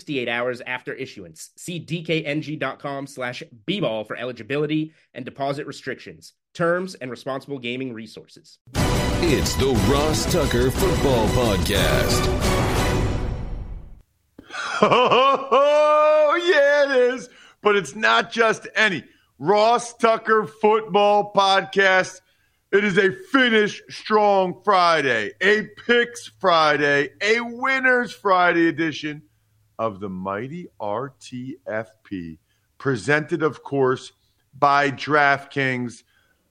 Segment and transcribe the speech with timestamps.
[0.00, 1.50] 68 hours after issuance.
[1.56, 8.58] See dkng.com slash bball for eligibility and deposit restrictions, terms, and responsible gaming resources.
[9.22, 12.46] It's the Ross Tucker Football Podcast.
[14.82, 17.28] Oh, yeah, it is.
[17.60, 19.04] But it's not just any.
[19.38, 22.22] Ross Tucker Football Podcast.
[22.72, 29.22] It is a finish strong Friday, a picks Friday, a winners Friday edition
[29.80, 32.36] of the mighty RTFP,
[32.76, 34.12] presented, of course,
[34.58, 36.02] by DraftKings.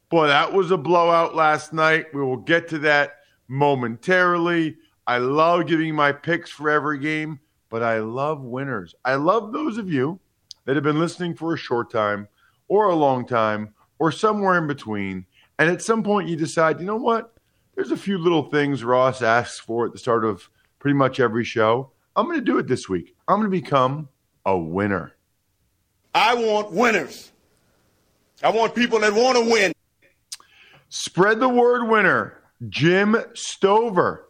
[0.09, 2.07] Boy, that was a blowout last night.
[2.11, 4.77] We will get to that momentarily.
[5.05, 8.95] I love giving my picks for every game, but I love winners.
[9.05, 10.19] I love those of you
[10.65, 12.27] that have been listening for a short time
[12.67, 15.23] or a long time or somewhere in between.
[15.59, 17.35] And at some point, you decide, you know what?
[17.75, 21.43] There's a few little things Ross asks for at the start of pretty much every
[21.43, 21.91] show.
[22.19, 23.15] I'm going to do it this week.
[23.29, 24.09] I'm going to become
[24.45, 25.15] a winner.
[26.13, 27.31] I want winners.
[28.43, 29.71] I want people that want to win.
[30.89, 32.41] Spread the word winner.
[32.67, 34.25] Jim Stover.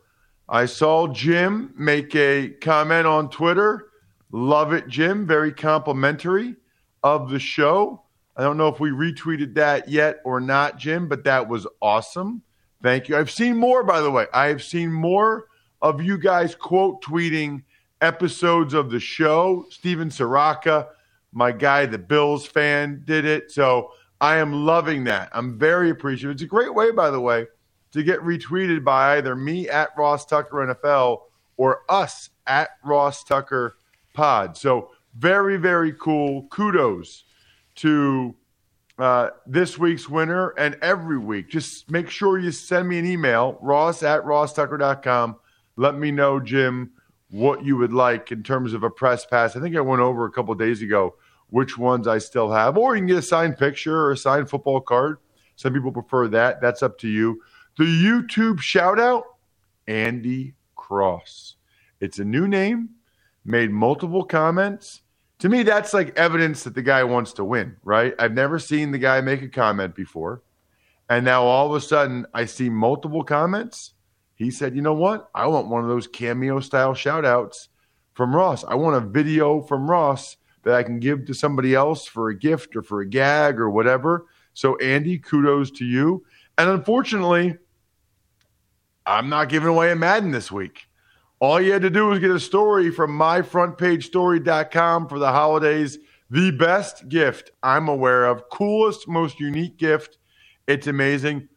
[0.48, 3.88] I saw Jim make a comment on Twitter.
[4.32, 5.26] Love it, Jim.
[5.26, 6.58] Very complimentary
[7.02, 8.04] of the show.
[8.38, 12.44] I don't know if we retweeted that yet or not, Jim, but that was awesome.
[12.84, 13.18] Thank you.
[13.18, 14.28] I've seen more, by the way.
[14.32, 15.48] I have seen more
[15.82, 17.64] of you guys quote tweeting
[18.02, 19.66] episodes of the show.
[19.70, 20.88] Steven Soraka,
[21.32, 23.52] my guy, the Bills fan, did it.
[23.52, 25.30] So I am loving that.
[25.34, 26.32] I'm very appreciative.
[26.32, 27.48] It's a great way, by the way,
[27.92, 31.22] to get retweeted by either me at Ross Tucker NFL
[31.58, 33.78] or us at Ross Tucker
[34.14, 34.58] Pod.
[34.58, 36.48] So very, very cool.
[36.50, 37.24] Kudos
[37.76, 38.36] to
[38.98, 41.50] uh, this week's winner and every week.
[41.50, 45.38] Just make sure you send me an email, ross at rosstucker.com.
[45.78, 46.92] Let me know, Jim,
[47.30, 49.56] what you would like in terms of a press pass.
[49.56, 51.16] I think I went over a couple days ago
[51.50, 54.50] which ones I still have, or you can get a signed picture or a signed
[54.50, 55.18] football card.
[55.56, 56.62] Some people prefer that.
[56.62, 57.42] That's up to you.
[57.78, 59.24] The YouTube shout out
[59.88, 61.56] Andy Cross.
[62.00, 62.90] It's a new name,
[63.44, 65.02] made multiple comments.
[65.40, 68.14] To me, that's like evidence that the guy wants to win, right?
[68.20, 70.44] I've never seen the guy make a comment before.
[71.10, 73.94] And now all of a sudden, I see multiple comments
[74.40, 75.30] he said, you know what?
[75.36, 77.68] I want one of those cameo style shout outs
[78.14, 78.64] from Ross.
[78.64, 82.38] I want a video from Ross that I can give to somebody else for a
[82.38, 84.28] gift or for a gag or whatever.
[84.54, 86.24] So, Andy, kudos to you.
[86.58, 87.58] And unfortunately,
[89.06, 90.88] I'm not giving away a Madden this week.
[91.42, 96.00] All you had to do was get a story from myfrontpagestory.com for the holidays.
[96.30, 100.18] The best gift I'm aware of, coolest, most unique gift.
[100.66, 101.49] It's amazing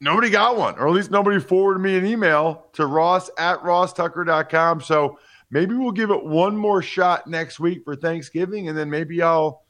[0.00, 4.80] nobody got one, or at least nobody forwarded me an email to ross at rosstucker.com.
[4.80, 5.18] So
[5.50, 9.62] maybe we'll give it one more shot next week for Thanksgiving, and then maybe I'll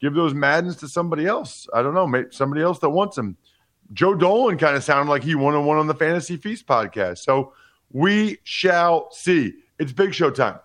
[0.00, 1.68] give those Maddens to somebody else.
[1.72, 3.36] I don't know, maybe somebody else that wants them.
[3.92, 7.18] Joe Dolan kind of sounded like he wanted one on the Fantasy Feast podcast.
[7.18, 7.52] So
[7.90, 9.52] we shall see.
[9.78, 10.58] It's Big Show time.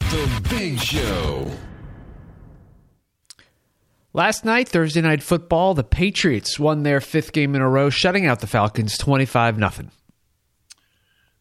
[0.00, 1.50] The Big Show.
[4.16, 8.26] Last night, Thursday night football, the Patriots won their fifth game in a row, shutting
[8.26, 9.90] out the Falcons 25 0.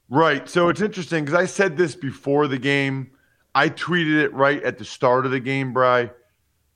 [0.10, 0.50] Right.
[0.50, 3.12] So it's interesting because I said this before the game.
[3.54, 6.10] I tweeted it right at the start of the game, Bry.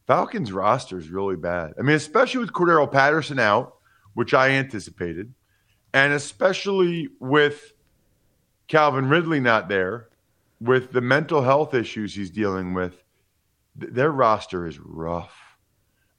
[0.05, 1.73] Falcons roster is really bad.
[1.79, 3.77] I mean, especially with Cordarrelle Patterson out,
[4.13, 5.33] which I anticipated,
[5.95, 7.73] and especially with
[8.67, 10.09] Calvin Ridley not there,
[10.61, 13.03] with the mental health issues he's dealing with,
[13.79, 15.46] th- their roster is rough.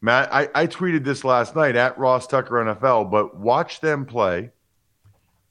[0.00, 4.50] Matt, I, I tweeted this last night at Ross Tucker NFL, but watch them play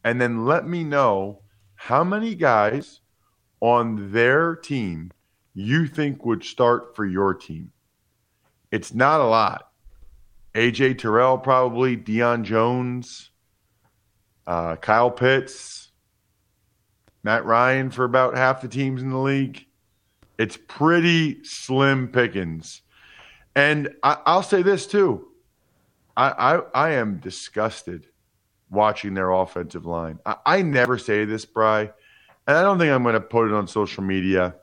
[0.04, 1.42] and then let me know
[1.76, 3.02] how many guys
[3.60, 5.12] on their team
[5.54, 7.72] you think would start for your team?
[8.72, 9.70] It's not a lot.
[10.56, 13.32] AJ Terrell, probably, Deion Jones,
[14.48, 15.92] uh, Kyle Pitts,
[17.24, 19.66] Matt Ryan for about half the teams in the league.
[20.40, 22.82] It's pretty slim pickings.
[23.58, 25.30] And I, will say this too.
[26.16, 28.06] I, I, I am disgusted
[28.70, 30.20] watching their offensive line.
[30.28, 31.92] I, I never say this, Bry,
[32.46, 34.54] and I don't think I'm going to put it on social media.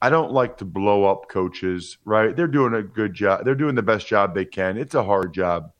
[0.00, 2.34] I don't like to blow up coaches, right?
[2.34, 3.44] They're doing a good job.
[3.44, 4.78] They're doing the best job they can.
[4.78, 5.72] It's a hard job.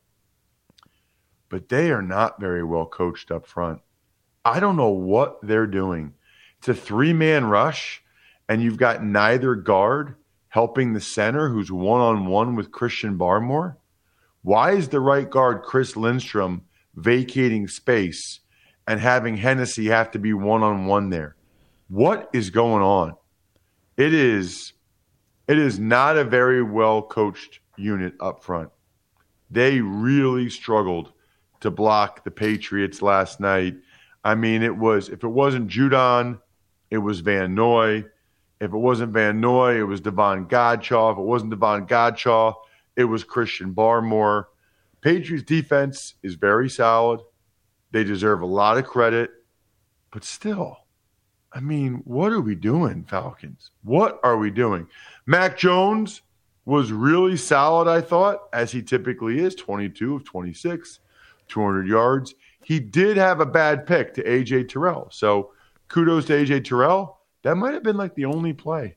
[1.48, 3.80] But they are not very well coached up front.
[4.44, 6.12] I don't know what they're doing.
[6.58, 8.02] It's a three man rush,
[8.46, 10.16] and you've got neither guard
[10.58, 13.76] helping the center who's one on one with Christian Barmore.
[14.42, 16.62] Why is the right guard, Chris Lindstrom,
[16.96, 18.40] vacating space
[18.88, 21.36] and having Hennessy have to be one on one there?
[21.86, 23.14] What is going on?
[23.96, 24.72] It is
[25.46, 28.70] it is not a very well coached unit up front.
[29.52, 31.12] They really struggled
[31.60, 33.76] to block the Patriots last night.
[34.24, 36.40] I mean, it was if it wasn't Judon,
[36.90, 38.06] it was Van Noy.
[38.60, 41.12] If it wasn't Van Noy, it was Davon Godchaux.
[41.12, 42.54] If it wasn't Davon Godchaux,
[42.96, 44.46] it was Christian Barmore.
[45.00, 47.20] Patriots defense is very solid.
[47.92, 49.30] They deserve a lot of credit,
[50.10, 50.78] but still,
[51.52, 53.70] I mean, what are we doing, Falcons?
[53.82, 54.88] What are we doing?
[55.24, 56.22] Mac Jones
[56.64, 61.00] was really solid, I thought, as he typically is 22 of 26,
[61.48, 62.34] 200 yards.
[62.62, 65.08] He did have a bad pick to AJ Terrell.
[65.10, 65.52] So
[65.88, 67.17] kudos to AJ Terrell.
[67.42, 68.96] That might have been like the only play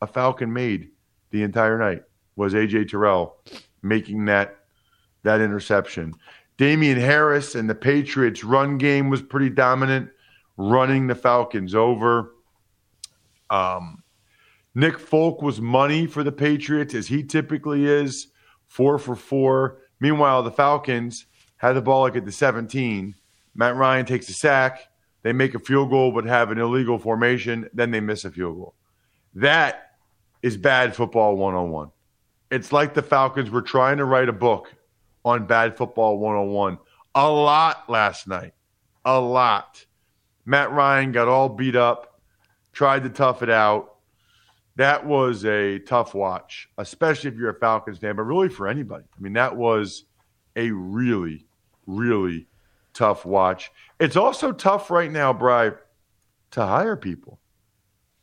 [0.00, 0.90] a Falcon made
[1.30, 2.02] the entire night
[2.36, 3.36] was AJ Terrell
[3.82, 4.56] making that
[5.22, 6.14] that interception.
[6.56, 10.10] Damien Harris and the Patriots run game was pretty dominant
[10.56, 12.34] running the Falcons over.
[13.48, 14.02] Um,
[14.74, 18.28] Nick Folk was money for the Patriots, as he typically is,
[18.66, 19.78] four for four.
[20.00, 21.26] Meanwhile, the Falcons
[21.56, 23.14] had the ball like at the 17.
[23.54, 24.89] Matt Ryan takes a sack.
[25.22, 27.68] They make a field goal, but have an illegal formation.
[27.74, 28.74] Then they miss a field goal.
[29.34, 29.92] That
[30.42, 31.90] is bad football 101.
[32.50, 34.74] It's like the Falcons were trying to write a book
[35.24, 36.78] on bad football 101
[37.14, 38.54] a lot last night.
[39.04, 39.84] A lot.
[40.44, 42.20] Matt Ryan got all beat up,
[42.72, 43.96] tried to tough it out.
[44.76, 49.04] That was a tough watch, especially if you're a Falcons fan, but really for anybody.
[49.16, 50.04] I mean, that was
[50.56, 51.46] a really,
[51.86, 52.46] really
[53.00, 53.72] tough watch.
[53.98, 55.72] It's also tough right now, Bry,
[56.50, 57.40] to hire people.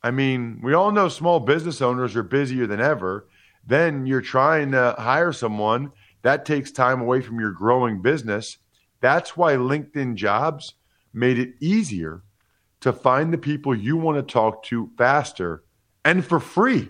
[0.04, 3.26] I mean, we all know small business owners are busier than ever.
[3.66, 5.90] Then you're trying to hire someone
[6.22, 8.58] that takes time away from your growing business.
[9.00, 10.74] That's why LinkedIn jobs
[11.12, 12.22] made it easier
[12.78, 15.64] to find the people you want to talk to faster
[16.04, 16.88] and for free.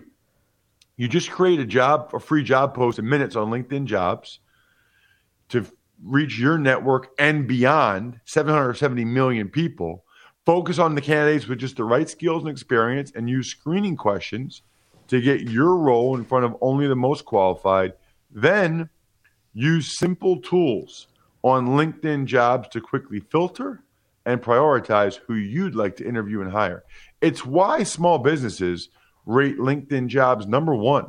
[0.95, 4.41] You just create a job, a free job post in minutes on LinkedIn jobs
[5.49, 5.65] to
[6.03, 10.05] reach your network and beyond 770 million people.
[10.45, 14.61] Focus on the candidates with just the right skills and experience and use screening questions
[15.07, 17.93] to get your role in front of only the most qualified.
[18.31, 18.89] Then
[19.53, 21.07] use simple tools
[21.43, 23.83] on LinkedIn jobs to quickly filter
[24.25, 26.83] and prioritize who you'd like to interview and hire.
[27.21, 28.89] It's why small businesses
[29.25, 31.07] rate LinkedIn jobs number one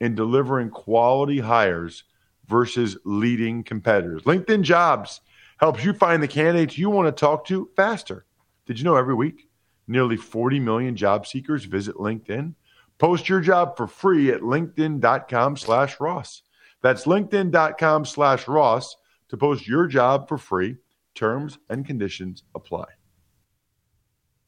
[0.00, 2.04] in delivering quality hires
[2.48, 4.22] versus leading competitors.
[4.22, 5.20] LinkedIn jobs
[5.58, 8.26] helps you find the candidates you want to talk to faster.
[8.66, 9.48] Did you know every week
[9.88, 12.54] nearly 40 million job seekers visit LinkedIn?
[12.98, 16.42] Post your job for free at linkedin.com slash Ross.
[16.82, 18.96] That's linkedin.com slash Ross
[19.28, 20.76] to post your job for free
[21.16, 22.84] Terms and conditions apply.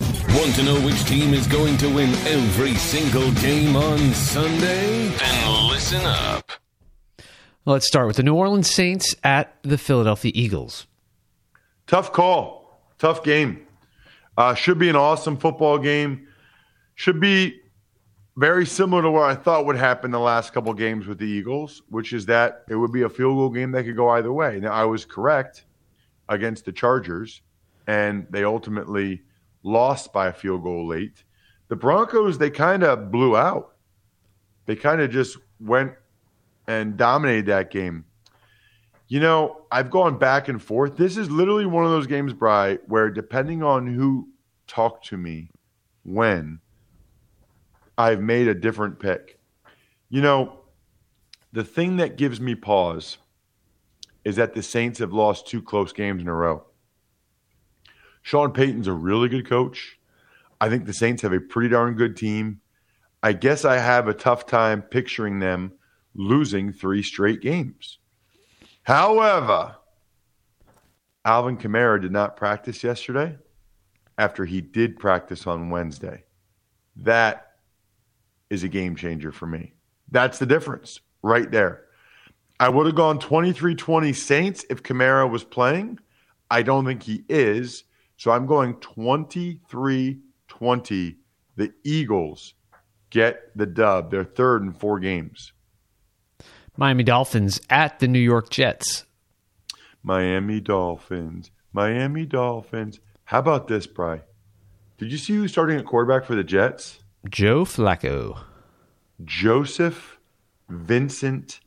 [0.01, 5.09] Want to know which team is going to win every single game on Sunday?
[5.09, 6.53] Then listen up.
[7.69, 10.87] Let's start with the New Orleans Saints at the Philadelphia Eagles.
[11.87, 12.81] Tough call.
[12.99, 13.67] Tough game.
[14.39, 16.29] Uh, should be an awesome football game.
[16.95, 17.61] Should be
[18.39, 21.83] very similar to what I thought would happen the last couple games with the Eagles,
[21.91, 24.59] which is that it would be a field goal game that could go either way.
[24.61, 25.67] Now, I was correct
[26.31, 27.43] against the Chargers,
[27.87, 29.21] and they ultimately
[29.63, 31.23] lost by a field goal late.
[31.69, 33.75] The Broncos, they kind of blew out.
[34.65, 35.93] They kind of just went
[36.69, 38.05] and dominated that game.
[39.09, 40.97] You know, I've gone back and forth.
[40.99, 44.29] This is literally one of those games, Bry, where depending on who
[44.67, 45.51] talked to me
[46.05, 46.61] when,
[47.97, 49.41] I've made a different pick.
[50.11, 50.61] You know,
[51.55, 53.17] the thing that gives me pause
[54.25, 56.65] is that the Saints have lost two close games in a row.
[58.21, 59.99] Sean Payton's a really good coach.
[60.61, 62.61] I think the Saints have a pretty darn good team.
[63.23, 65.73] I guess I have a tough time picturing them
[66.19, 67.99] losing three straight games.
[68.83, 69.77] However,
[71.25, 73.37] Alvin Kamara did not practice yesterday
[74.19, 76.25] after he did practice on Wednesday.
[76.97, 77.53] That
[78.51, 79.73] is a game changer for me.
[80.11, 81.85] That's the difference right there.
[82.59, 86.01] I would have gone 23 20 Saints if Kamara was playing.
[86.51, 87.85] I don't think he is.
[88.17, 91.17] So I'm going 23 20.
[91.57, 92.55] The Eagles
[93.11, 94.11] get the dub.
[94.11, 95.53] They're third in four games.
[96.79, 99.05] Miami Dolphins at the New York Jets.
[100.05, 101.51] Miami Dolphins.
[101.73, 103.01] Miami Dolphins.
[103.25, 104.21] How about this, Bry?
[104.97, 107.01] Did you see who's starting at quarterback for the Jets?
[107.29, 108.39] Joe Flacco.
[109.25, 110.21] Joseph
[110.69, 111.59] Vincent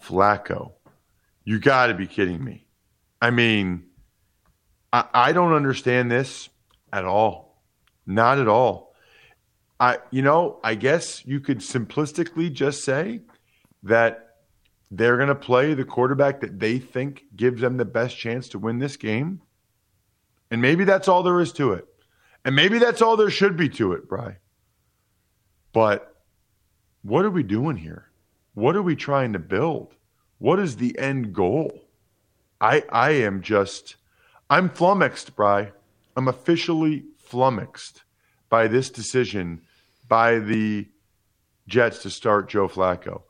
[0.00, 0.74] Flacco.
[1.42, 2.68] You got to be kidding me.
[3.20, 3.82] I mean,
[4.92, 6.48] I, I don't understand this
[6.92, 7.60] at all.
[8.06, 8.94] Not at all.
[9.80, 13.22] I, you know, I guess you could simplistically just say
[13.82, 14.33] that
[14.96, 18.58] they're going to play the quarterback that they think gives them the best chance to
[18.58, 19.40] win this game.
[20.50, 21.86] And maybe that's all there is to it.
[22.44, 24.36] And maybe that's all there should be to it, Bry.
[25.72, 26.14] But
[27.02, 28.10] what are we doing here?
[28.54, 29.94] What are we trying to build?
[30.38, 31.80] What is the end goal?
[32.60, 33.96] I I am just
[34.48, 35.72] I'm flummoxed, Bry.
[36.16, 38.04] I'm officially flummoxed
[38.48, 39.62] by this decision
[40.06, 40.86] by the
[41.66, 43.22] Jets to start Joe Flacco.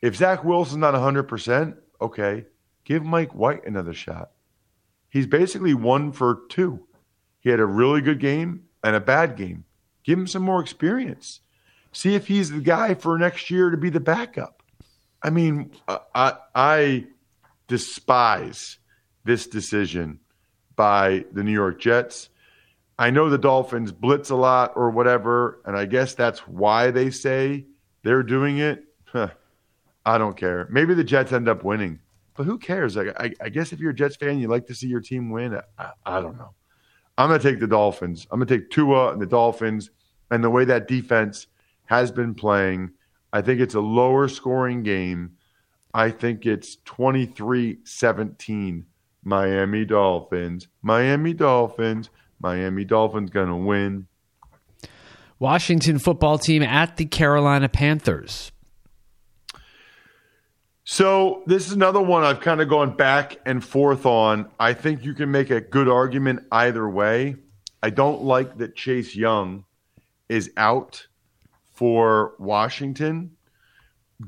[0.00, 2.46] If Zach Wilson's not 100%, okay,
[2.84, 4.30] give Mike White another shot.
[5.08, 6.86] He's basically one for two.
[7.40, 9.64] He had a really good game and a bad game.
[10.04, 11.40] Give him some more experience.
[11.92, 14.62] See if he's the guy for next year to be the backup.
[15.22, 15.72] I mean,
[16.14, 17.06] I, I
[17.66, 18.78] despise
[19.24, 20.20] this decision
[20.76, 22.28] by the New York Jets.
[22.98, 27.10] I know the Dolphins blitz a lot or whatever, and I guess that's why they
[27.10, 27.66] say
[28.02, 28.84] they're doing it.
[30.08, 30.66] I don't care.
[30.70, 31.98] Maybe the Jets end up winning,
[32.34, 32.96] but who cares?
[32.96, 35.28] I, I, I, guess if you're a Jets fan, you like to see your team
[35.28, 35.60] win.
[35.78, 36.54] I, I don't know.
[37.18, 38.26] I'm going to take the Dolphins.
[38.30, 39.90] I'm going to take Tua and the Dolphins,
[40.30, 41.48] and the way that defense
[41.84, 42.92] has been playing.
[43.34, 45.32] I think it's a lower scoring game.
[45.92, 48.86] I think it's 23 17
[49.24, 50.68] Miami Dolphins.
[50.80, 52.08] Miami Dolphins.
[52.40, 54.06] Miami Dolphins going to win.
[55.38, 58.52] Washington football team at the Carolina Panthers.
[60.90, 64.48] So, this is another one I've kind of gone back and forth on.
[64.58, 67.36] I think you can make a good argument either way.
[67.82, 69.66] I don't like that Chase Young
[70.30, 71.06] is out
[71.74, 73.36] for Washington,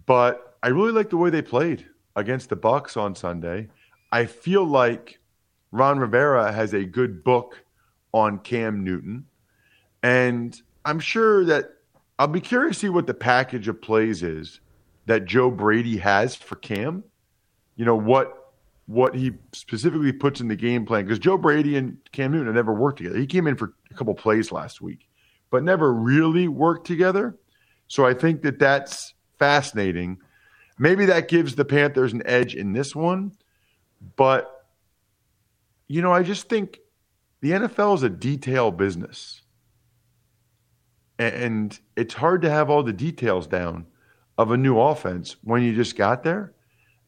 [0.05, 3.69] but I really like the way they played against the Bucks on Sunday.
[4.13, 5.19] I feel like
[5.73, 7.65] Ron Rivera has a good book
[8.13, 9.25] on Cam Newton.
[10.03, 11.71] And I'm sure that
[12.19, 14.61] I'll be curious to see what the package of plays is
[15.11, 17.03] that Joe Brady has for Cam.
[17.75, 18.53] You know, what
[18.87, 22.55] what he specifically puts in the game plan because Joe Brady and Cam Newton have
[22.55, 23.19] never worked together.
[23.19, 25.09] He came in for a couple plays last week,
[25.51, 27.37] but never really worked together.
[27.89, 30.19] So I think that that's fascinating.
[30.79, 33.33] Maybe that gives the Panthers an edge in this one,
[34.15, 34.65] but
[35.89, 36.79] you know, I just think
[37.41, 39.43] the NFL is a detail business.
[41.19, 43.87] And it's hard to have all the details down
[44.41, 46.55] of a new offense when you just got there.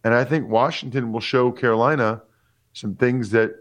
[0.04, 2.20] And I think Washington will show Carolina
[2.74, 3.52] some things that,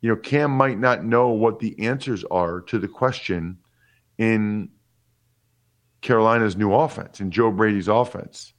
[0.00, 3.58] you know, Cam might not know what the answers are to the question
[4.16, 4.70] in
[6.00, 8.54] Carolina's new offense, in Joe Brady's offense.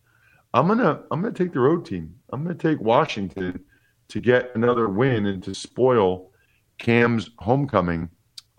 [0.53, 2.13] I'm gonna I'm gonna take the road team.
[2.31, 3.59] I'm gonna take Washington
[4.09, 6.29] to get another win and to spoil
[6.77, 8.07] Cam's homecoming.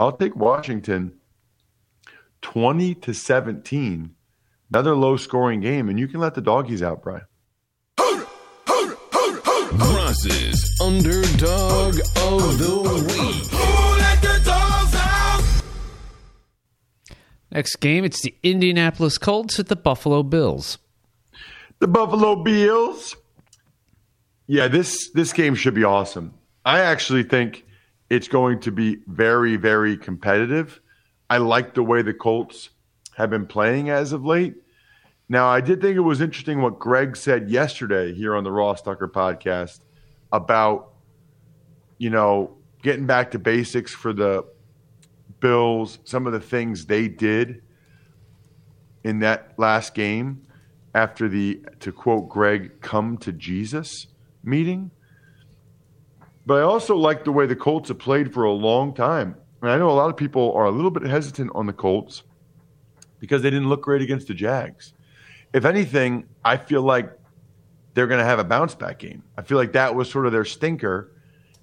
[0.01, 1.13] I'll take Washington
[2.43, 4.11] 20 to 17.
[4.71, 7.25] Another low scoring game, and you can let the doggies out, Brian.
[9.77, 13.51] Ross's underdog of the week.
[17.51, 20.79] Next game, it's the Indianapolis Colts at the Buffalo Bills.
[21.79, 23.17] The Buffalo Bills.
[24.47, 26.35] Yeah, this this game should be awesome.
[26.65, 27.65] I actually think
[28.11, 30.81] it's going to be very, very competitive.
[31.31, 32.71] I like the way the Colts
[33.17, 34.55] have been playing as of late.
[35.29, 38.83] Now, I did think it was interesting what Greg said yesterday here on the Ross
[38.83, 39.81] Tucker podcast
[40.33, 40.93] about,
[41.99, 44.45] you know, getting back to basics for the
[45.41, 47.63] Bills, some of the things they did
[49.03, 50.43] in that last game
[50.95, 54.07] after the, to quote Greg, come to Jesus
[54.43, 54.91] meeting.
[56.47, 59.37] But I also like the way the Colts have played for a long time.
[59.63, 62.23] And I know a lot of people are a little bit hesitant on the Colts
[63.25, 64.93] because they didn't look great against the Jags.
[65.55, 67.11] If anything, I feel like
[67.95, 69.23] they're going to have a bounce back game.
[69.39, 71.11] I feel like that was sort of their stinker,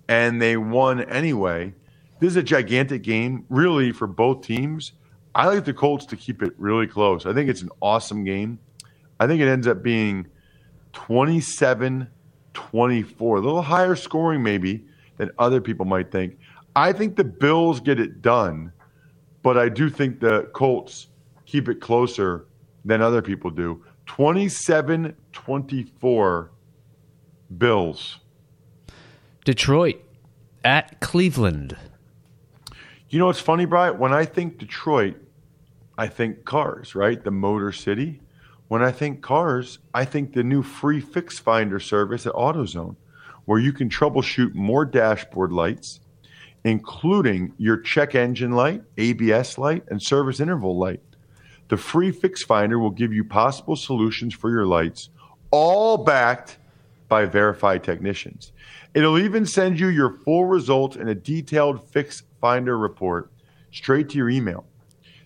[0.07, 1.73] and they won anyway.
[2.19, 4.93] This is a gigantic game, really, for both teams.
[5.35, 7.27] I like the Colts to keep it really close.
[7.27, 8.57] I think it's an awesome game.
[9.19, 10.25] I think it ends up being
[10.93, 12.07] 27
[12.53, 14.83] 24, a little higher scoring maybe
[15.17, 16.37] than other people might think.
[16.75, 18.71] I think the Bills get it done,
[19.43, 21.07] but I do think the Colts
[21.51, 22.45] keep it closer
[22.85, 23.83] than other people do.
[24.05, 26.51] 27 24
[27.57, 28.19] Bills.
[29.43, 30.01] Detroit
[30.63, 31.75] at Cleveland.
[33.09, 33.99] You know what's funny, Brian?
[33.99, 35.17] When I think Detroit,
[35.97, 37.21] I think cars, right?
[37.21, 38.21] The Motor City.
[38.69, 42.95] When I think cars, I think the new free fix finder service at AutoZone,
[43.43, 45.99] where you can troubleshoot more dashboard lights,
[46.63, 51.01] including your check engine light, ABS light, and service interval light.
[51.71, 55.07] The free fix finder will give you possible solutions for your lights,
[55.51, 56.57] all backed
[57.07, 58.51] by verified technicians.
[58.93, 63.31] It'll even send you your full results in a detailed fix finder report
[63.71, 64.65] straight to your email.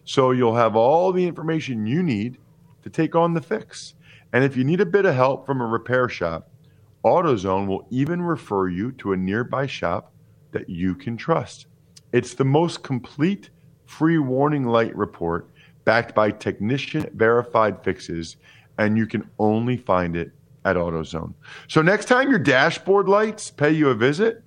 [0.04, 2.38] So you'll have all the information you need
[2.84, 3.96] to take on the fix.
[4.32, 6.52] And if you need a bit of help from a repair shop,
[7.04, 10.14] AutoZone will even refer you to a nearby shop
[10.52, 11.66] that you can trust.
[12.12, 13.50] It's the most complete
[13.88, 15.50] free warning light report
[15.86, 18.38] backed by technician verified fixes,
[18.78, 20.32] and you can only find it
[20.66, 21.34] at AutoZone.
[21.68, 24.44] So next time your dashboard lights pay you a visit,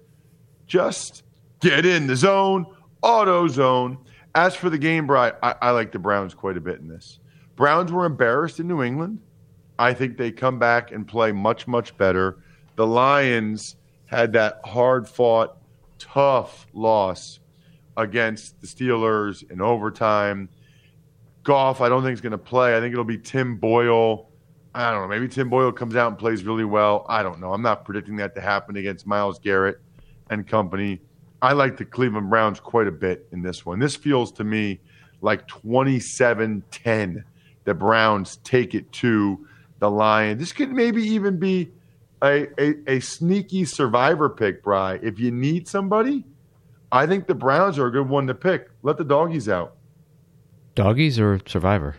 [0.66, 1.22] just
[1.60, 2.66] get in the zone,
[3.02, 3.98] AutoZone.
[4.34, 7.20] As for the game, Brian, I, I like the Browns quite a bit in this.
[7.56, 9.20] Browns were embarrassed in New England.
[9.78, 12.38] I think they come back and play much, much better.
[12.76, 13.76] The Lions
[14.06, 15.56] had that hard fought,
[15.98, 17.40] tough loss
[17.96, 20.48] against the Steelers in overtime.
[21.48, 22.76] Goff, I don't think is going to play.
[22.76, 24.28] I think it'll be Tim Boyle.
[24.74, 25.08] I don't know.
[25.08, 27.06] Maybe Tim Boyle comes out and plays really well.
[27.08, 27.54] I don't know.
[27.54, 29.80] I'm not predicting that to happen against Myles Garrett
[30.28, 31.00] and company.
[31.40, 33.78] I like the Cleveland Browns quite a bit in this one.
[33.78, 34.78] This feels to me
[35.22, 37.24] like 27 10
[37.64, 39.46] the Browns take it to
[39.78, 40.40] the Lions.
[40.40, 41.70] This could maybe even be
[42.22, 44.98] a, a, a sneaky survivor pick, Bry.
[45.02, 46.26] If you need somebody,
[46.92, 48.68] I think the Browns are a good one to pick.
[48.82, 49.77] Let the doggies out.
[50.78, 51.96] Doggies or survivor?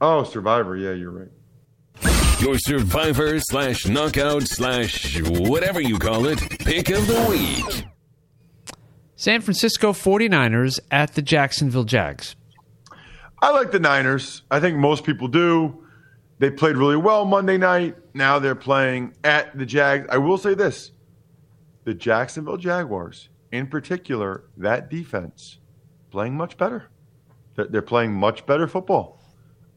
[0.00, 0.76] Oh, survivor.
[0.76, 2.40] Yeah, you're right.
[2.40, 7.84] Your survivor slash knockout slash whatever you call it pick of the week.
[9.14, 12.34] San Francisco 49ers at the Jacksonville Jags.
[13.40, 14.42] I like the Niners.
[14.50, 15.86] I think most people do.
[16.40, 17.96] They played really well Monday night.
[18.14, 20.08] Now they're playing at the Jags.
[20.10, 20.90] I will say this
[21.84, 25.58] the Jacksonville Jaguars, in particular, that defense,
[26.10, 26.88] playing much better.
[27.68, 29.20] They're playing much better football.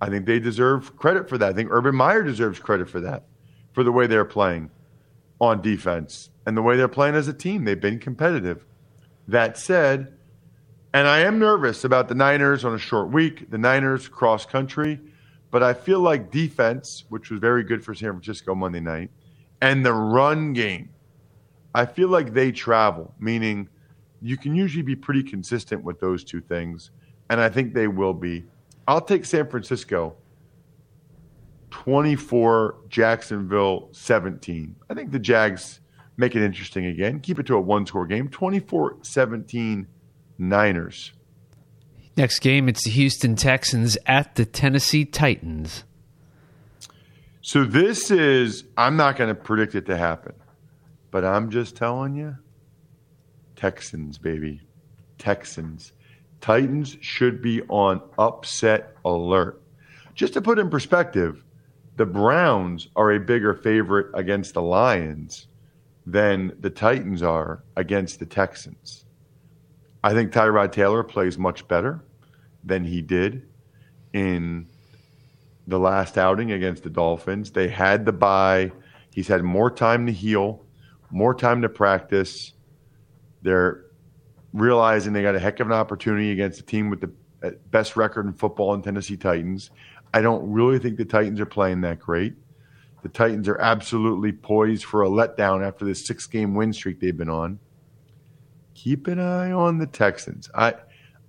[0.02, 1.50] I think they deserve credit for that.
[1.50, 3.24] I think Urban Meyer deserves credit for that,
[3.72, 4.70] for the way they're playing
[5.40, 7.64] on defense and the way they're playing as a team.
[7.64, 8.66] They've been competitive.
[9.28, 10.18] That said,
[10.94, 15.00] and I am nervous about the Niners on a short week, the Niners cross country,
[15.50, 19.10] but I feel like defense, which was very good for San Francisco Monday night,
[19.62, 20.90] and the run game,
[21.74, 23.70] I feel like they travel, meaning
[24.22, 26.92] you can usually be pretty consistent with those two things,
[27.34, 28.44] and I think they will be.
[28.88, 30.16] I'll take San Francisco
[31.72, 34.76] 24, Jacksonville 17.
[34.88, 35.80] I think the Jags
[36.16, 37.20] make it interesting again.
[37.22, 39.88] Keep it to a one score game 24 17
[40.38, 41.14] Niners.
[42.16, 45.86] Next game, it's the Houston Texans at the Tennessee Titans.
[47.42, 50.36] So this is, I'm not going to predict it to happen,
[51.10, 52.38] but I'm just telling you
[53.56, 54.62] Texans, baby.
[55.18, 55.94] Texans.
[56.44, 59.62] Titans should be on upset alert.
[60.14, 61.42] Just to put in perspective,
[61.96, 65.48] the Browns are a bigger favorite against the Lions
[66.06, 69.06] than the Titans are against the Texans.
[70.04, 72.04] I think Tyrod Taylor plays much better
[72.62, 73.48] than he did
[74.12, 74.68] in
[75.66, 77.52] the last outing against the Dolphins.
[77.52, 78.74] They had the bye.
[79.14, 80.66] He's had more time to heal,
[81.10, 82.52] more time to practice.
[83.44, 83.86] They're
[84.54, 87.12] realizing they got a heck of an opportunity against a team with the
[87.44, 89.72] uh, best record in football in Tennessee Titans.
[90.14, 92.36] I don't really think the Titans are playing that great.
[93.02, 97.18] The Titans are absolutely poised for a letdown after this six game win streak they've
[97.18, 97.60] been on
[98.74, 100.50] keep an eye on the Texans.
[100.54, 100.76] I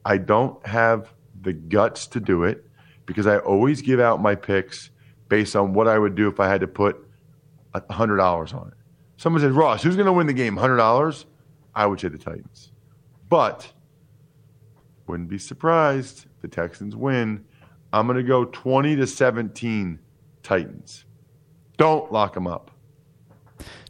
[0.05, 2.65] I don't have the guts to do it
[3.07, 4.91] because I always give out my picks
[5.29, 6.97] based on what I would do if I had to put
[7.91, 8.75] hundred dollars on it.
[9.17, 10.57] Someone says, Ross, who's going to win the game?
[10.57, 11.27] Hundred dollars?
[11.75, 12.73] I would say the Titans,
[13.35, 13.73] but
[15.09, 17.45] wouldn't be surprised if the Texans win.
[17.93, 19.99] I'm going to go 20 to 17
[20.45, 21.05] Titans.
[21.77, 22.71] Don't lock them up.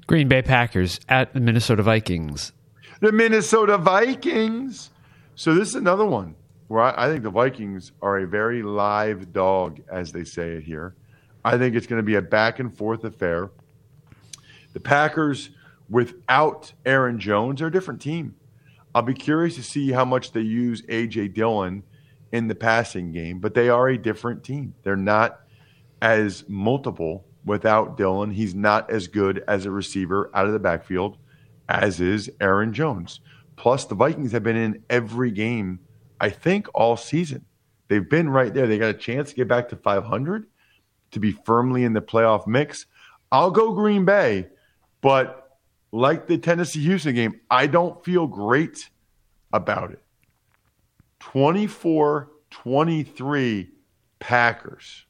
[0.07, 2.53] Green Bay Packers at the Minnesota Vikings.
[3.01, 4.89] The Minnesota Vikings.
[5.35, 6.37] So this is another one
[6.69, 10.63] where I, I think the Vikings are a very live dog, as they say it
[10.63, 10.95] here.
[11.45, 13.51] I think it's going to be a back and forth affair.
[14.73, 15.51] The Packers,
[15.91, 18.37] without Aaron Jones, are a different team.
[18.95, 21.29] I'll be curious to see how much they use A.J.
[21.29, 21.83] Dillon
[22.33, 24.75] in the passing game, but they are a different team.
[24.83, 25.41] They're not
[26.03, 28.31] as multiple without Dillon.
[28.31, 31.19] He's not as good as a receiver out of the backfield
[31.69, 33.21] as is Aaron Jones.
[33.57, 35.81] Plus, the Vikings have been in every game,
[36.21, 37.45] I think, all season.
[37.89, 38.67] They've been right there.
[38.67, 40.47] They got a chance to get back to 500
[41.13, 42.87] to be firmly in the playoff mix.
[43.31, 44.49] I'll go Green Bay,
[45.01, 45.44] but
[45.95, 48.91] like the Tennessee Houston game, I don't feel great
[49.53, 50.03] about it.
[51.21, 53.71] 24 23
[54.19, 55.05] Packers.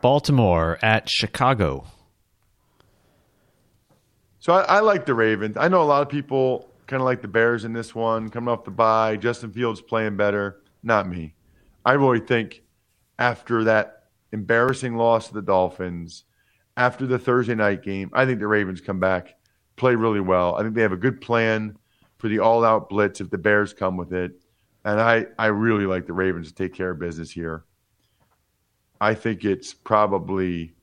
[0.00, 1.84] Baltimore at Chicago.
[4.38, 5.56] So I, I, like the Ravens.
[5.56, 8.48] I know a lot of people kind of like the Bears in this one, coming
[8.48, 9.16] off the bye.
[9.16, 10.62] Justin Fields playing better.
[10.84, 11.34] Not me.
[11.84, 12.62] I really think
[13.18, 16.24] after that embarrassing loss to the Dolphins,
[16.76, 19.34] after the Thursday night game, I think the Ravens come back,
[19.78, 20.56] play really well.
[20.56, 21.78] I think they have a good plan
[22.18, 24.32] for the all out blitz if the Bears come with it.
[24.84, 27.64] And I, I really like the Ravens to take care of business here.
[29.00, 30.74] I think it's probably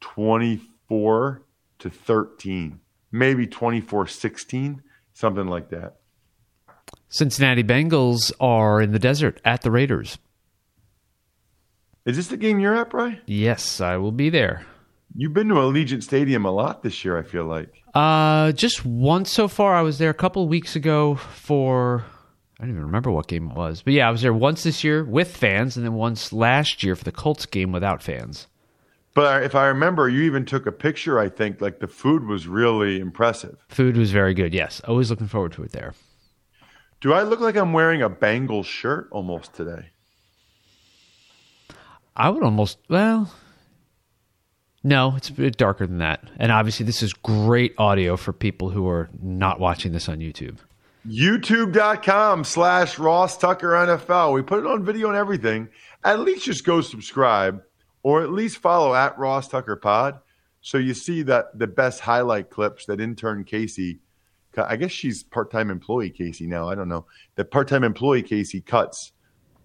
[0.00, 1.42] 24
[1.80, 5.96] to 13, maybe 24 16, something like that.
[7.08, 10.18] Cincinnati Bengals are in the desert at the Raiders.
[12.04, 13.20] Is this the game you're at, Brian?
[13.26, 14.64] Yes, I will be there.
[15.14, 17.82] You've been to Allegiant Stadium a lot this year, I feel like.
[17.94, 19.74] Uh, just once so far.
[19.74, 22.04] I was there a couple weeks ago for
[22.58, 23.82] I don't even remember what game it was.
[23.82, 26.94] But yeah, I was there once this year with fans and then once last year
[26.94, 28.46] for the Colts game without fans.
[29.14, 31.60] But if I remember, you even took a picture, I think.
[31.60, 33.58] Like the food was really impressive.
[33.68, 34.80] Food was very good, yes.
[34.84, 35.92] Always looking forward to it there.
[37.00, 39.90] Do I look like I'm wearing a Bengals shirt almost today?
[42.14, 43.32] I would almost, well,
[44.82, 46.24] no, it's a bit darker than that.
[46.38, 50.58] And obviously, this is great audio for people who are not watching this on YouTube.
[51.06, 54.34] YouTube.com slash Ross Tucker NFL.
[54.34, 55.68] We put it on video and everything.
[56.04, 57.62] At least just go subscribe
[58.02, 60.18] or at least follow at Ross Tucker Pod
[60.60, 64.00] so you see that the best highlight clips that intern Casey,
[64.56, 66.68] I guess she's part time employee Casey now.
[66.68, 67.06] I don't know.
[67.34, 69.12] The part time employee Casey cuts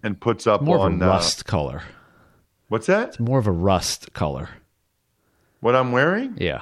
[0.03, 1.83] and puts up more on of a rust uh, color.
[2.69, 3.09] What's that?
[3.09, 4.49] It's more of a rust color.
[5.67, 6.37] What I'm wearing?
[6.39, 6.61] Yeah.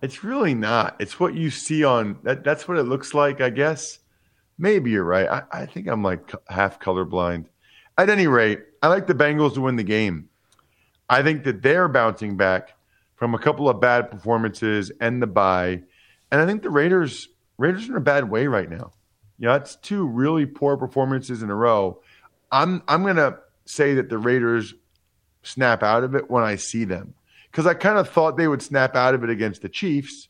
[0.00, 0.96] It's really not.
[0.98, 2.42] It's what you see on that.
[2.42, 3.98] That's what it looks like, I guess.
[4.56, 5.28] Maybe you're right.
[5.28, 7.48] I, I think I'm like half colorblind.
[7.98, 10.30] At any rate, I like the Bengals to win the game.
[11.10, 12.78] I think that they're bouncing back
[13.14, 15.82] from a couple of bad performances and the bye,
[16.32, 18.92] and I think the Raiders Raiders are in a bad way right now.
[19.38, 22.00] Yeah, it's two really poor performances in a row.
[22.50, 24.72] I'm I'm gonna say that the Raiders
[25.42, 27.12] snap out of it when I see them
[27.58, 30.28] because I kind of thought they would snap out of it against the Chiefs,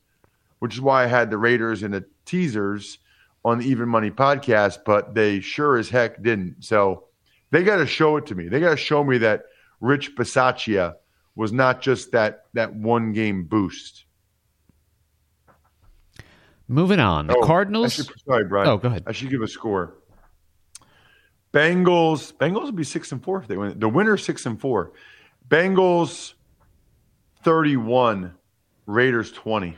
[0.60, 3.00] which is why I had the Raiders in the teasers
[3.44, 6.64] on the Even Money podcast, but they sure as heck didn't.
[6.64, 7.04] So
[7.50, 8.48] they got to show it to me.
[8.48, 9.42] They got to show me that
[9.82, 10.94] Rich Bisaccia
[11.34, 14.06] was not just that that one game boost.
[16.66, 17.92] Moving on, the oh, Cardinals.
[17.92, 18.68] Should, sorry, Brian.
[18.68, 19.02] Oh, go ahead.
[19.06, 19.98] I should give a score.
[21.52, 22.32] Bengals.
[22.32, 23.78] Bengals would be six and four if they win.
[23.78, 24.92] The winner six and four.
[25.46, 26.32] Bengals
[27.48, 28.34] 31,
[28.84, 29.68] Raiders 20.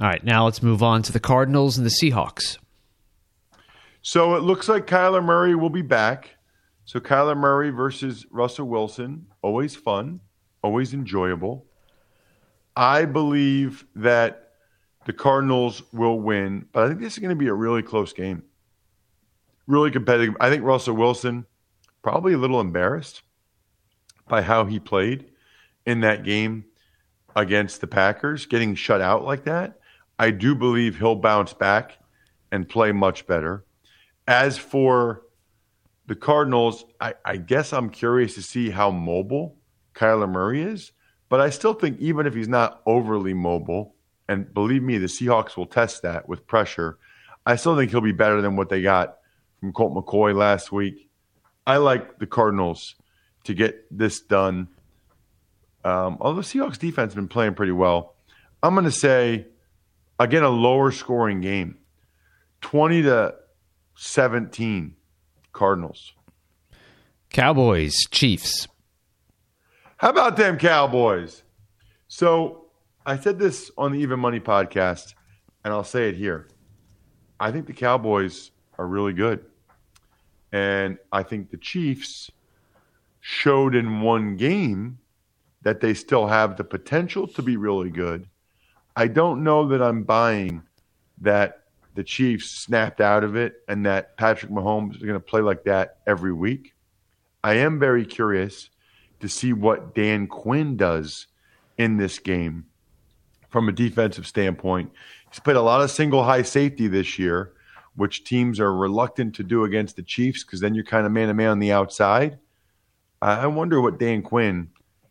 [0.00, 2.58] All right, now let's move on to the Cardinals and the Seahawks.
[4.02, 6.36] So it looks like Kyler Murray will be back.
[6.84, 10.20] So Kyler Murray versus Russell Wilson, always fun,
[10.62, 11.66] always enjoyable.
[12.76, 14.52] I believe that
[15.06, 18.12] the Cardinals will win, but I think this is going to be a really close
[18.12, 18.44] game.
[19.66, 20.36] Really competitive.
[20.38, 21.46] I think Russell Wilson
[22.00, 23.22] probably a little embarrassed
[24.28, 25.29] by how he played
[25.86, 26.64] in that game
[27.36, 29.78] against the Packers, getting shut out like that,
[30.18, 31.98] I do believe he'll bounce back
[32.52, 33.64] and play much better.
[34.26, 35.22] As for
[36.06, 39.56] the Cardinals, I, I, guess I'm curious to see how mobile
[39.94, 40.92] Kyler Murray is.
[41.28, 43.94] But I still think even if he's not overly mobile,
[44.28, 46.98] and believe me, the Seahawks will test that with pressure,
[47.46, 49.18] I still think he'll be better than what they got
[49.60, 51.08] from Colt McCoy last week.
[51.66, 52.96] I like the Cardinals
[53.44, 54.68] to get this done
[55.84, 58.14] um, although Seahawks defense has been playing pretty well,
[58.62, 59.46] I'm going to say
[60.18, 61.78] again a lower scoring game,
[62.60, 63.34] 20 to
[63.96, 64.94] 17
[65.52, 66.12] Cardinals.
[67.30, 68.66] Cowboys, Chiefs.
[69.96, 71.42] How about them Cowboys?
[72.08, 72.66] So
[73.04, 75.14] I said this on the Even Money podcast,
[75.64, 76.48] and I'll say it here.
[77.38, 79.44] I think the Cowboys are really good.
[80.52, 82.30] And I think the Chiefs
[83.20, 84.98] showed in one game
[85.62, 88.28] that they still have the potential to be really good.
[88.96, 90.62] I don't know that I'm buying
[91.20, 91.60] that
[91.94, 95.64] the Chiefs snapped out of it and that Patrick Mahomes is going to play like
[95.64, 96.74] that every week.
[97.42, 98.70] I am very curious
[99.20, 101.26] to see what Dan Quinn does
[101.78, 102.66] in this game
[103.48, 104.92] from a defensive standpoint.
[105.30, 107.52] He's played a lot of single high safety this year,
[107.96, 111.28] which teams are reluctant to do against the Chiefs because then you're kind of man
[111.28, 112.38] to man on the outside.
[113.22, 114.70] I wonder what Dan Quinn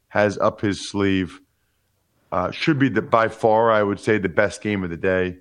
[0.09, 1.39] has up his sleeve.
[2.31, 5.37] Uh, should be the by far, I would say, the best game of the day.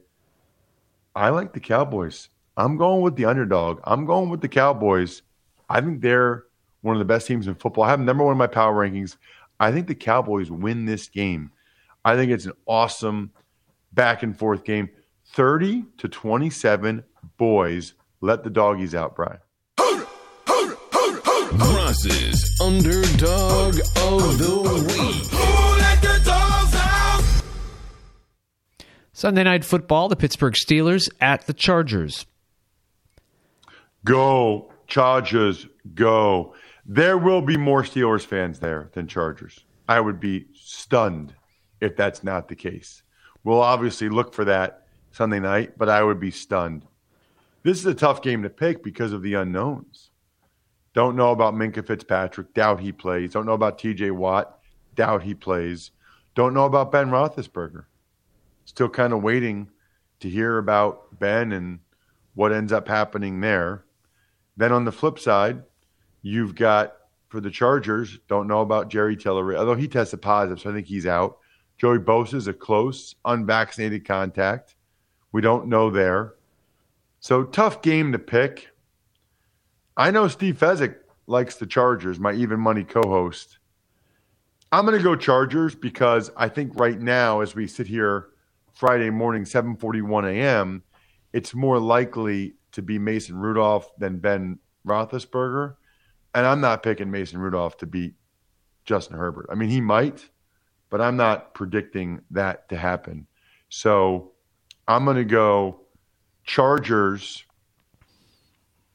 [1.14, 2.28] I like the Cowboys.
[2.56, 3.80] I'm going with the underdog.
[3.84, 5.22] I'm going with the Cowboys.
[5.68, 6.44] I think they're
[6.82, 7.84] one of the best teams in football.
[7.84, 9.16] I have number one in my power rankings.
[9.60, 11.50] I think the Cowboys win this game.
[12.04, 13.32] I think it's an awesome
[13.92, 14.88] back and forth game.
[15.26, 17.04] 30 to 27
[17.36, 17.94] boys.
[18.20, 19.38] Let the doggies out, Brian.
[21.52, 25.24] Ross's underdog of the week.
[29.12, 32.26] Sunday night football, the Pittsburgh Steelers at the Chargers.
[34.04, 36.54] Go, Chargers, go.
[36.86, 39.64] There will be more Steelers fans there than Chargers.
[39.88, 41.34] I would be stunned
[41.80, 43.02] if that's not the case.
[43.42, 46.86] We'll obviously look for that Sunday night, but I would be stunned.
[47.62, 50.07] This is a tough game to pick because of the unknowns.
[50.94, 53.32] Don't know about Minkah Fitzpatrick, doubt he plays.
[53.32, 54.58] Don't know about TJ Watt,
[54.94, 55.90] doubt he plays.
[56.34, 57.84] Don't know about Ben Roethlisberger.
[58.64, 59.68] Still kind of waiting
[60.20, 61.78] to hear about Ben and
[62.34, 63.84] what ends up happening there.
[64.56, 65.62] Then on the flip side,
[66.22, 66.94] you've got
[67.28, 70.86] for the Chargers, don't know about Jerry Tillery, although he tested positive, so I think
[70.86, 71.38] he's out.
[71.76, 74.74] Joey Bosa is a close, unvaccinated contact.
[75.32, 76.34] We don't know there.
[77.20, 78.68] So tough game to pick.
[79.98, 80.94] I know Steve Fezzik
[81.26, 83.58] likes the Chargers, my even money co-host.
[84.70, 88.28] I'm going to go Chargers because I think right now, as we sit here
[88.72, 90.84] Friday morning, 7:41 a.m.,
[91.32, 95.74] it's more likely to be Mason Rudolph than Ben Roethlisberger,
[96.32, 98.14] and I'm not picking Mason Rudolph to beat
[98.84, 99.46] Justin Herbert.
[99.50, 100.30] I mean, he might,
[100.90, 103.26] but I'm not predicting that to happen.
[103.68, 104.30] So
[104.86, 105.80] I'm going to go
[106.44, 107.44] Chargers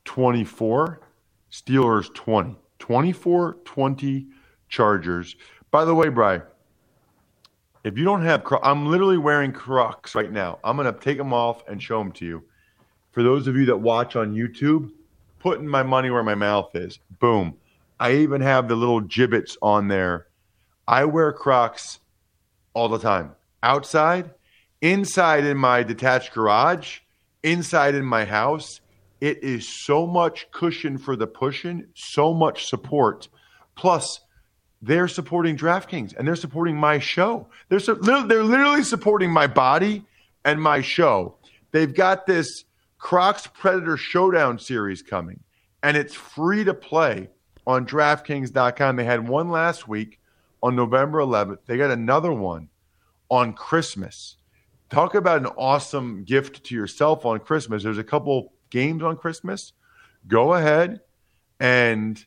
[0.05, 1.01] 24,
[1.51, 2.57] Steelers 20.
[2.79, 4.27] 24 20
[4.67, 5.35] Chargers.
[5.71, 6.41] By the way, Bry,
[7.83, 10.59] if you don't have, I'm literally wearing Crocs right now.
[10.63, 12.43] I'm going to take them off and show them to you.
[13.11, 14.91] For those of you that watch on YouTube,
[15.39, 16.99] putting my money where my mouth is.
[17.19, 17.55] Boom.
[17.99, 20.27] I even have the little Jibbitz on there.
[20.87, 21.99] I wear Crocs
[22.73, 23.31] all the time.
[23.61, 24.31] Outside,
[24.81, 26.99] inside in my detached garage,
[27.43, 28.81] inside in my house,
[29.23, 33.29] it is so much cushion for the pushing, so much support.
[33.73, 34.19] Plus,
[34.81, 37.47] they're supporting DraftKings and they're supporting my show.
[37.69, 40.03] They're, they're literally supporting my body
[40.43, 41.37] and my show.
[41.71, 42.65] They've got this
[42.97, 45.39] Crocs Predator Showdown series coming,
[45.81, 47.29] and it's free to play
[47.65, 48.97] on DraftKings.com.
[48.97, 50.19] They had one last week
[50.61, 51.59] on November 11th.
[51.65, 52.67] They got another one
[53.29, 54.35] on Christmas.
[54.89, 57.83] Talk about an awesome gift to yourself on Christmas.
[57.83, 59.71] There's a couple games on Christmas.
[60.27, 61.01] Go ahead
[61.59, 62.23] and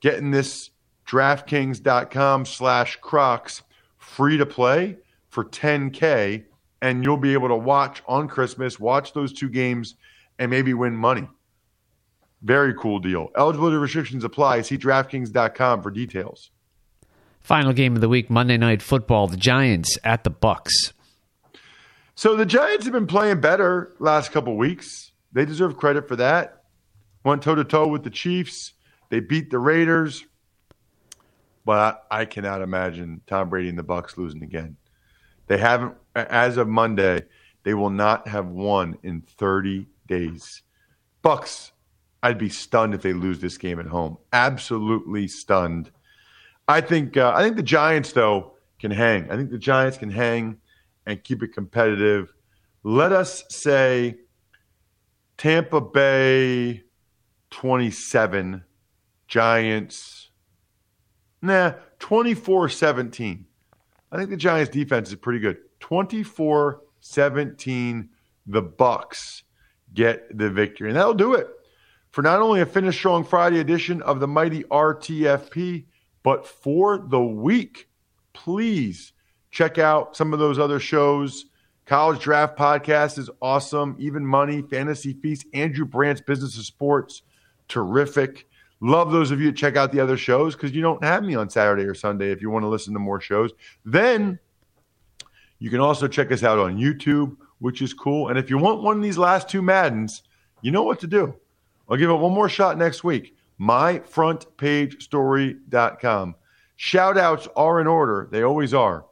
[0.00, 0.70] get in this
[1.06, 3.62] DraftKings.com slash Crocs
[3.96, 6.44] free to play for 10K,
[6.82, 9.94] and you'll be able to watch on Christmas, watch those two games,
[10.38, 11.28] and maybe win money.
[12.42, 13.30] Very cool deal.
[13.36, 14.62] Eligibility restrictions apply.
[14.62, 16.50] See DraftKings.com for details.
[17.40, 20.92] Final game of the week, Monday Night Football, the Giants at the Bucks.
[22.14, 25.12] So the Giants have been playing better last couple weeks.
[25.34, 26.62] They deserve credit for that.
[27.24, 28.72] Went toe to toe with the Chiefs.
[29.10, 30.24] They beat the Raiders.
[31.66, 34.76] But I, I cannot imagine Tom Brady and the Bucks losing again.
[35.46, 37.22] They haven't as of Monday,
[37.64, 40.62] they will not have won in 30 days.
[41.22, 41.72] Bucks,
[42.22, 44.18] I'd be stunned if they lose this game at home.
[44.32, 45.90] Absolutely stunned.
[46.68, 49.30] I think uh, I think the Giants though can hang.
[49.30, 50.58] I think the Giants can hang
[51.06, 52.32] and keep it competitive.
[52.82, 54.16] Let us say
[55.36, 56.82] Tampa Bay
[57.50, 58.64] 27,
[59.26, 60.24] Giants
[61.44, 63.44] Nah, 24 17.
[64.10, 65.58] I think the Giants defense is pretty good.
[65.80, 68.08] 24 17,
[68.46, 69.42] the Bucks
[69.92, 70.88] get the victory.
[70.88, 71.46] And that'll do it
[72.12, 75.84] for not only a Finish Strong Friday edition of the mighty RTFP,
[76.22, 77.90] but for the week.
[78.32, 79.12] Please
[79.50, 81.44] check out some of those other shows.
[81.86, 83.94] College Draft Podcast is awesome.
[83.98, 87.22] Even Money, Fantasy Feast, Andrew Brandt's Business of Sports,
[87.68, 88.48] terrific.
[88.80, 91.34] Love those of you that check out the other shows because you don't have me
[91.34, 93.50] on Saturday or Sunday if you want to listen to more shows.
[93.84, 94.38] Then
[95.58, 98.28] you can also check us out on YouTube, which is cool.
[98.28, 100.22] And if you want one of these last two Maddens,
[100.62, 101.34] you know what to do.
[101.88, 103.36] I'll give it one more shot next week.
[103.60, 106.34] MyFrontPageStory.com.
[106.76, 108.28] Shout outs are in order.
[108.32, 109.04] They always are.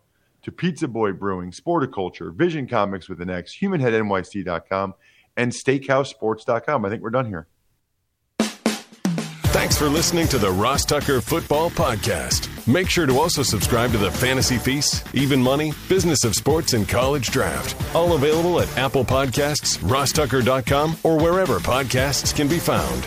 [0.43, 4.95] To Pizza Boy Brewing, Sporticulture, Vision Comics with an X, HumanHeadNYC.com,
[5.37, 6.85] and SteakhouseSports.com.
[6.85, 7.47] I think we're done here.
[9.53, 12.49] Thanks for listening to the Ross Tucker Football Podcast.
[12.67, 16.89] Make sure to also subscribe to the Fantasy Feast, Even Money, Business of Sports, and
[16.89, 17.95] College Draft.
[17.95, 23.07] All available at Apple Podcasts, rosstucker.com, or wherever podcasts can be found.